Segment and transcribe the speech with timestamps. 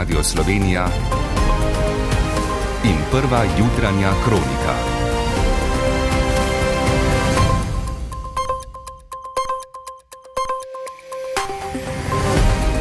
[0.00, 0.88] Radio Slovenija
[2.84, 4.74] in prva jutranja kronika.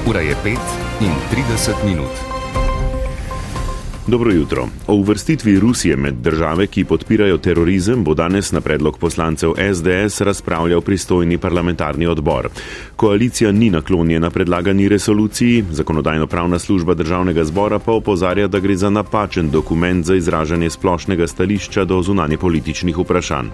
[0.05, 0.58] Ura je 5
[1.00, 2.39] in 30 minut.
[4.10, 4.68] Dobro jutro.
[4.88, 10.82] O uvrstitvi Rusije med države, ki podpirajo terorizem, bo danes na predlog poslancev SDS razpravljal
[10.82, 12.50] pristojni parlamentarni odbor.
[12.96, 19.50] Koalicija ni naklonjena predlagani resoluciji, zakonodajno-pravna služba državnega zbora pa opozarja, da gre za napačen
[19.50, 23.54] dokument za izražanje splošnega stališča do zunanje političnih vprašanj.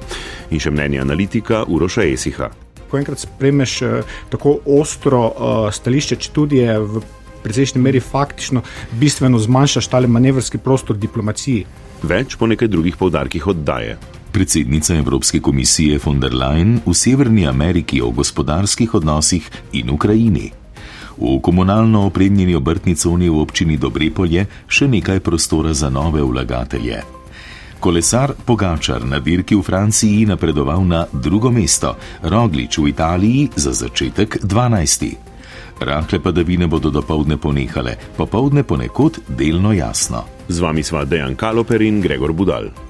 [0.52, 2.50] In še mnenje analitika Uroša Esiha.
[2.90, 7.04] Ko enkrat spremeš eh, tako ostro uh, stališče, če tudi je v
[7.46, 8.66] precejšnji meri faktično
[9.00, 11.66] bistveno zmanjšaš tale manevrski prostor diplomaciji.
[12.04, 13.98] Več po nekaj drugih povdarkih oddaje.
[14.36, 20.52] Predsednica Evropske komisije von der Leyen v Severni Ameriki o gospodarskih odnosih in Ukrajini.
[21.18, 27.04] V komunalno opremljeni obrtni coni v občini Dobrepolje še nekaj prostora za nove vlagatelje.
[27.80, 34.42] Kolesar Pogačar na dirki v Franciji napredoval na drugo mesto, Roglič v Italiji za začetek
[34.44, 35.25] 12.
[35.80, 40.24] Rahle padavine bodo do povdne ponehale, popovdne ponekod delno jasno.
[40.48, 42.85] Z vami sva Dejan Kaloper in Gregor Budal.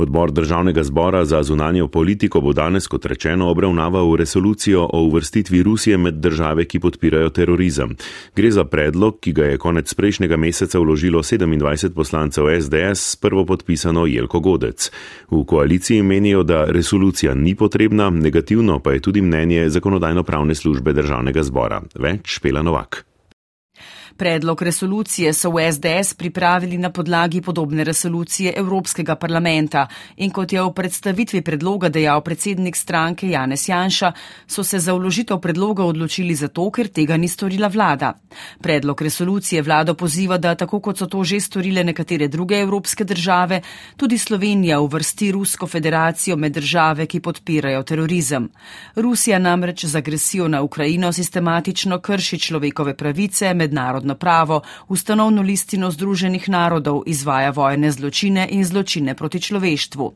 [0.00, 5.96] Odbor državnega zbora za zunanjo politiko bo danes, kot rečeno, obravnaval resolucijo o uvrstitvi Rusije
[5.96, 7.96] med države, ki podpirajo terorizem.
[8.36, 13.44] Gre za predlog, ki ga je konec prejšnjega meseca vložilo 27 poslancev SDS s prvo
[13.44, 14.90] podpisano Jelko Godec.
[15.30, 21.42] V koaliciji menijo, da resolucija ni potrebna, negativno pa je tudi mnenje zakonodajno-pravne službe državnega
[21.42, 21.82] zbora.
[21.94, 23.09] Več Špela Novak.
[24.16, 30.62] Predlog resolucije so v SDS pripravili na podlagi podobne resolucije Evropskega parlamenta in kot je
[30.62, 34.12] v predstavitvi predloga dejal predsednik stranke Janez Janša,
[34.46, 38.12] so se za vložitev predloga odločili zato, ker tega ni storila vlada.
[38.60, 43.60] Predlog resolucije vlado poziva, da tako kot so to že storile nekatere druge evropske države,
[43.96, 48.48] tudi Slovenija uvrsti Rusko federacijo med države, ki podpirajo terorizem.
[48.96, 55.90] Rusija namreč z agresijo na Ukrajino sistematično krši človekove pravice, mednarodno mednarodno pravo, ustanovno listino
[55.90, 60.12] Združenih narodov izvaja vojne zločine in zločine proti človeštvu.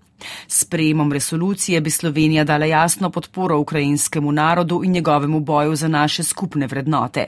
[0.48, 6.22] S prejemom resolucije bi Slovenija dala jasno podporo ukrajinskemu narodu in njegovemu boju za naše
[6.22, 7.26] skupne vrednote.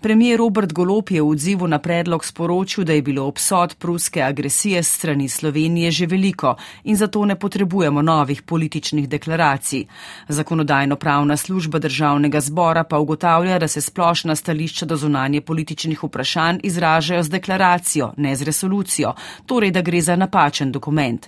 [0.00, 4.82] Premijer Robert Golop je v odzivu na predlog sporočil, da je bilo obsod pruske agresije
[4.82, 9.84] strani Slovenije že veliko in zato ne potrebujemo novih političnih deklaracij.
[10.28, 15.40] Zakonodajno-pravna služba državnega zbora pa ugotavlja, da se splošna stališča do zunanje
[15.84, 19.14] političnih vprašanj izražajo z deklaracijo, ne z resolucijo,
[19.46, 21.26] torej da gre za napačen dokument.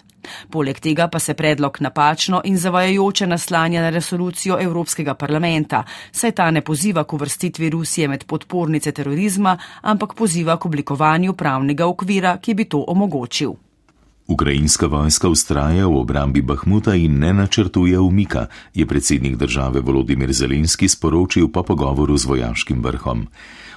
[0.50, 6.50] Poleg tega pa se predlog napačno in zavajajoče naslanja na resolucijo Evropskega parlamenta, saj ta
[6.50, 12.54] ne poziva k uvrstitvi Rusije med podpornice terorizma, ampak poziva k oblikovanju pravnega okvira, ki
[12.54, 13.65] bi to omogočil.
[14.26, 20.88] Ukrajinska vojska ustraja v obrambi Bahmuta in ne načrtuje umika, je predsednik države Volodimir Zelenski
[20.88, 23.26] sporočil po pogovoru z vojaškim vrhom.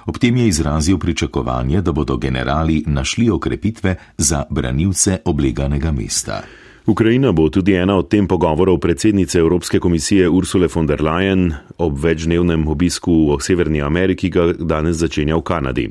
[0.06, 6.42] Ob tem je izrazil pričakovanje, da bodo generali našli okrepitve za branilce obleganega mesta.
[6.90, 11.98] Ukrajina bo tudi ena od tem pogovorov predsednice Evropske komisije Ursule von der Leyen ob
[12.02, 15.86] večdnevnem obisku v Severni Ameriki, ki ga danes začenja v Kanadi.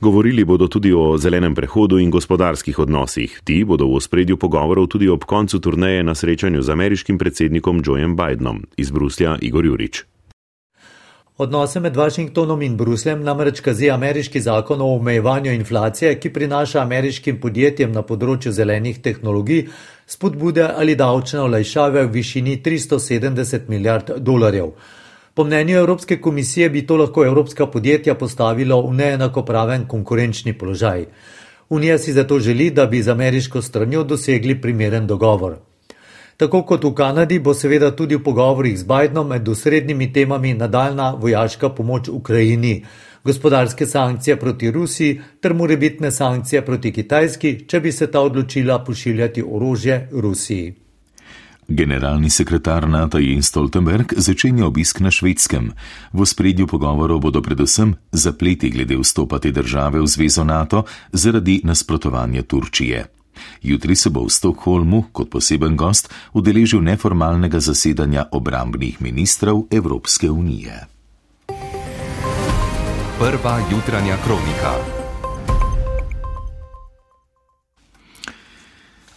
[0.00, 3.40] Govorili bodo tudi o zelenem prehodu in gospodarskih odnosih.
[3.44, 8.16] Ti bodo v spredju pogovorov tudi ob koncu turneje na srečanju z ameriškim predsednikom Joeem
[8.16, 10.09] Bidenom iz Bruslja Igor Jurič.
[11.40, 17.38] Odnose med Washingtonom in Brusljem namreč kazi ameriški zakon o omejevanju inflacije, ki prinaša ameriškim
[17.40, 19.62] podjetjem na področju zelenih tehnologij
[20.14, 24.74] spodbude ali davčne olajšave v višini 370 milijard dolarjev.
[25.34, 31.06] Po mnenju Evropske komisije bi to lahko evropska podjetja postavilo v neenakopraven konkurenčni položaj.
[31.70, 35.56] Unija si zato želi, da bi z ameriško stranjo dosegli primeren dogovor.
[36.40, 41.10] Tako kot v Kanadi bo seveda tudi v pogovorih z Bidenom med osrednjimi temami nadaljna
[41.20, 42.80] vojaška pomoč Ukrajini,
[43.24, 49.44] gospodarske sankcije proti Rusiji ter morebitne sankcije proti Kitajski, če bi se ta odločila pošiljati
[49.44, 50.72] orožje Rusiji.
[51.68, 55.70] Generalni sekretar NATO Jens Stoltenberg začenja obisk na švedskem.
[56.12, 62.42] V spredju pogovorov bodo predvsem zapleti glede vstopa te države v zvezo NATO zaradi nasprotovanja
[62.42, 63.19] Turčije.
[63.62, 70.86] Jutri se bo v Stokholmu kot poseben gost udeležil neformalnega zasedanja obrambnih ministrov Evropske unije.
[73.18, 75.00] Prva jutranja kronika.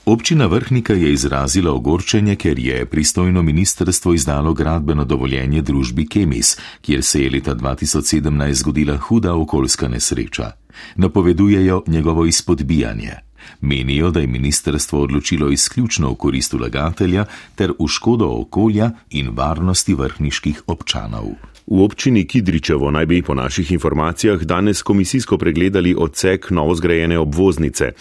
[0.06, 7.04] Občina Vrhnika je izrazila ogorčenje, ker je pristojno ministrstvo izdalo gradbeno dovoljenje družbi Kemis, kjer
[7.04, 10.52] se je leta 2017 zgodila huda okoljska nesreča.
[10.96, 13.14] Napovedujejo njegovo izpodbijanje.
[13.62, 17.26] Menijo, da je ministrstvo odločilo izključno v korist vlagatelja
[17.56, 21.34] ter v škodo okolja in varnosti vrhniških občanov.
[21.68, 27.92] V občini Kidričevo naj bi po naših informacijah danes komisijsko pregledali odsek novozgrajene obvoznice.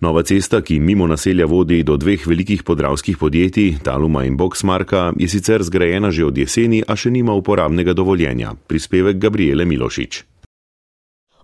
[0.00, 5.28] Nova cesta, ki mimo naselja vodi do dveh velikih podravskih podjetij, Taluma in Boxmarka, je
[5.28, 8.54] sicer zgrajena že od jeseni, a še nima uporabnega dovoljenja.
[8.66, 10.31] Prispevek Gabriele Milošič.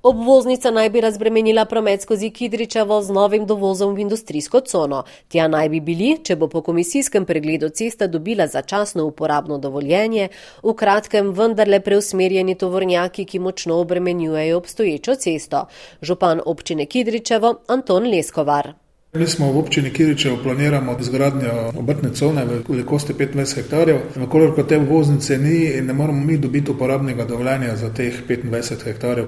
[0.03, 5.03] Obvoznica naj bi razbremenila promet skozi Kidričevo z novim dovozom v industrijsko cono.
[5.29, 10.29] Tja naj bi bili, če bo po komisijskem pregledu cesta dobila začasno uporabno dovoljenje,
[10.63, 15.67] v kratkem vendarle preusmerjeni tovornjaki, ki močno obremenjujejo obstoječo cesto.
[16.03, 18.73] Župan občine Kidričevo Anton Leskovar.
[19.13, 23.99] Mi smo v občini Kiričev planiramo izgradnjo obrtne cone v velikosti 25 hektarjev.
[24.17, 29.28] Vkolikor te voznice ni, ne moramo mi dobiti uporabnega dovoljenja za teh 25 hektarjev.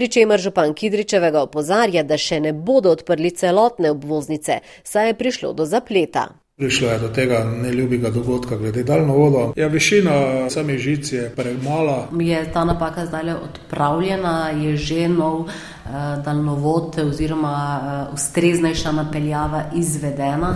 [0.00, 5.66] Pričemer župan Kidričevega opozarja, da še ne bodo odprli celotne obvoznice, saj je prišlo do
[5.68, 6.22] zapleta.
[6.56, 9.42] Prišlo je do tega neljubega dogodka glede daljnovoda.
[9.60, 11.98] Ja, višina samih žic je premala.
[12.16, 15.92] Je ta napaka zdaj odpravljena, je že nov eh,
[16.24, 20.54] daljnovod oziroma eh, ustreznejša napeljava izvedena?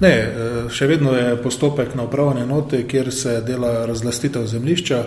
[0.00, 0.30] Ne, eh,
[0.70, 5.04] še vedno je postopek na upravljanje note, kjer se dela razlastitev zemlišča.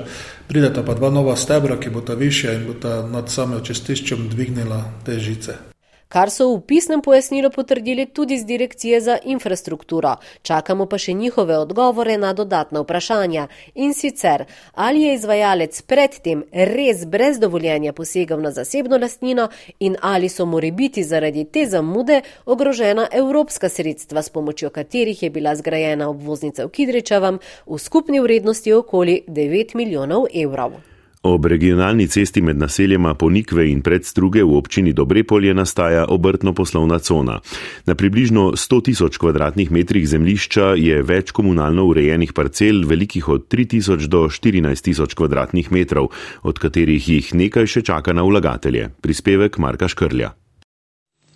[0.47, 4.29] Prideta pa dva nova stebra, ki bo ta više in bo ta nad samim čestiščem
[4.29, 5.76] dvignila te žice
[6.07, 10.15] kar so v pisnem pojasnilu potrdili tudi z direkcije za infrastrukturo.
[10.41, 13.47] Čakamo pa še njihove odgovore na dodatna vprašanja.
[13.75, 19.49] In sicer, ali je izvajalec predtem res brez dovoljenja posegal na zasebno lastnino
[19.79, 25.29] in ali so more biti zaradi te zamude ogrožena evropska sredstva, s pomočjo katerih je
[25.29, 30.96] bila zgrajena obvoznica v Kidričevem v skupni vrednosti okoli 9 milijonov evrov.
[31.27, 37.41] Ob regionalni cesti med naseljema Ponikve in predstruge v občini Dobrepolje nastaja obrtno-poslovna cona.
[37.85, 43.67] Na približno 100 tisoč kvadratnih metrih zemlišča je več komunalno urejenih parcel, velikih od 3
[43.75, 46.13] tisoč do 14 tisoč kvadratnih metrov,
[46.47, 48.93] od katerih jih nekaj še čaka na vlagatelje.
[49.03, 50.31] Prispevek Marka Škrlja.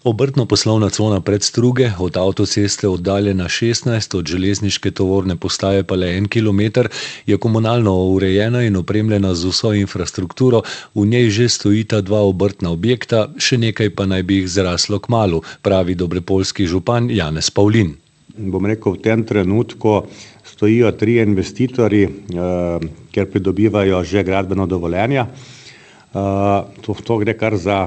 [0.01, 6.25] Obrtno-poslovna cona pred struge, od avtoceste oddaljena 16, od železniške tovorne postaje pa le en
[6.25, 6.87] kilometr,
[7.25, 10.63] je komunalno urejena in opremljena z vso infrastrukturo,
[10.95, 15.13] v njej že stojita dva obrtna objekta, še nekaj pa naj bi jih zraslo k
[15.13, 17.93] malu, pravi dobrepolski župan Janez Pavlin.
[18.37, 20.07] Bom rekel, v tem trenutku
[20.41, 25.19] stojijo tri investitorji, eh, ker pridobivajo že gradbeno dovoljenje.
[25.21, 27.85] Eh, to, to gre kar za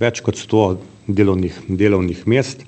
[0.00, 2.64] več kot 100 delovnih, delovnih mest.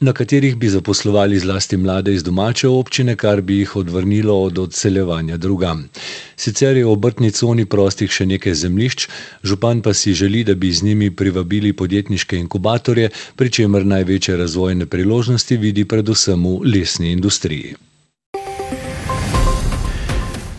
[0.00, 5.36] Na katerih bi zaposlovali zlasti mlade iz domače občine, kar bi jih odvrnilo od odseljevanja
[5.36, 5.88] drugam.
[6.36, 9.06] Sicer je v obrtni coni prostih še nekaj zemlišč,
[9.42, 14.86] župan pa si želi, da bi z njimi privabili podjetniške inkubatorje, pri čemer največje razvojne
[14.86, 17.76] priložnosti vidi predvsem v lesni industriji.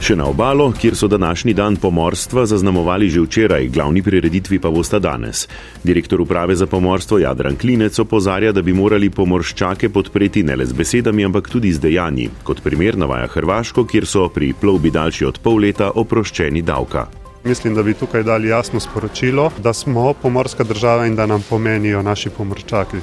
[0.05, 4.99] Še na obalo, kjer so današnji dan pomorstva zaznamovali že včeraj, glavni prireditvi pa bosta
[4.99, 5.47] danes.
[5.83, 10.77] Direktor uprave za pomorstvo Jadran Klinec opozarja, da bi morali pomorščake podpreti ne le z
[10.77, 12.27] besedami, ampak tudi z dejanji.
[12.43, 17.07] Kot primer navaja Hrvaško, kjer so pri plovbi daljši od pol leta oproščeni davka.
[17.43, 22.05] Mislim, da bi tukaj dali jasno sporočilo, da smo pomorska država in da nam pomenijo
[22.05, 23.01] naši pomorščaki.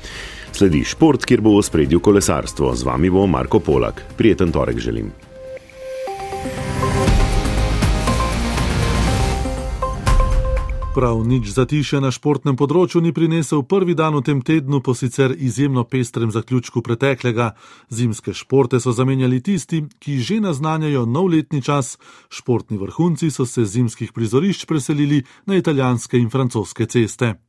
[0.53, 2.77] Sledi šport, kjer bo v spredju kolesarstvo.
[2.79, 4.07] Z vami bo Marko Polak.
[4.17, 5.11] Prijeten torek želim.
[10.95, 15.33] Prav nič zatiše na športnem področju ni prinesel prvi dan v tem tednu, po sicer
[15.33, 17.55] izjemno pestrem zaključku preteklega.
[17.89, 21.97] Zimske športe so zamenjali tisti, ki že naznanjajo nov letni čas,
[22.29, 27.41] športni vrhunci so se zimskih prizorišč preselili na italijanske in francoske ceste.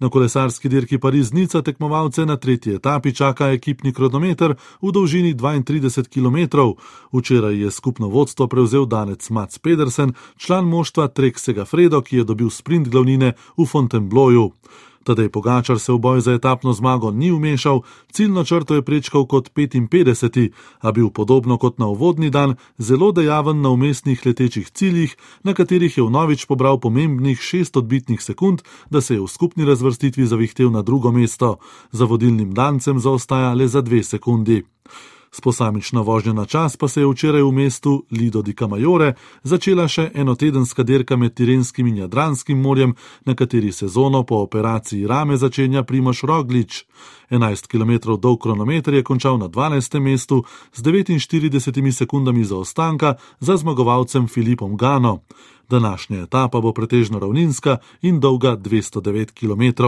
[0.00, 6.58] Na kolesarski dirki Pariz-Nica tekmovalce na tretji etapi čaka ekipni kronometer v dolžini 32 km.
[7.12, 12.50] Včeraj je skupno vodstvo prevzel danec Mats Pedersen, član moštva Treksega Fredo, ki je dobil
[12.50, 14.52] sprint glavnine v Fontainebleau.
[15.04, 17.82] Tadej Pogačar se v boj za etapno zmago ni umešal,
[18.12, 23.60] ciljno črto je prečkal kot 55, a bil podobno kot na uvodni dan zelo dejaven
[23.60, 29.14] na umestnih letečih ciljih, na katerih je vnovič pobral pomembnih 6 odbitnih sekund, da se
[29.14, 31.56] je v skupni razvrstitvi zavihtel na drugo mesto,
[31.92, 34.62] za vodilnim dancem zaostaja le za 2 sekundi.
[35.34, 39.88] S posamično vožnjo na čas pa se je včeraj v mestu Lido di Camajore začela
[39.88, 45.82] še enotedenska dirka med Tirenskim in Jadranskim morjem, na kateri sezono po operaciji rame začenja
[45.82, 46.84] Primoš Roglič.
[47.30, 49.98] 11 km dolg kronometer je končal na 12.
[50.00, 55.18] mestu z 49 sekundami zaostanka za zmagovalcem Filipom Gano.
[55.68, 59.82] Današnja etapa bo pretežno ravninska in dolga 209 km.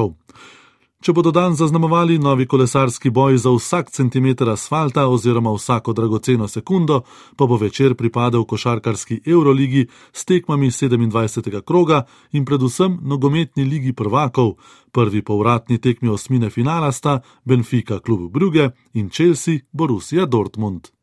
[1.05, 7.03] Če bodo dan zaznamovali novi kolesarski boj za vsak centimeter asfalta oziroma vsako dragoceno sekundo,
[7.37, 11.61] pa bo večer pripadal košarkarski Euroligi s tekmami 27.
[11.63, 14.57] kroga in predvsem nogometni ligi prvakov.
[14.93, 20.96] Prvi povratni tekmi osmine finala sta Benfica klub Brugge in Chelsea Borussia Dortmund.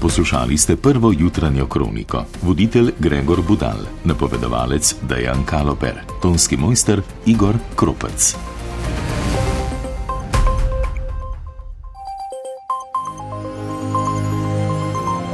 [0.00, 2.24] Poslušali ste prvo jutranjo kroniko.
[2.42, 8.55] Voditelj Gregor Budal, napovedovalec Dejan Kaloper, tonski mojster Igor Kropec.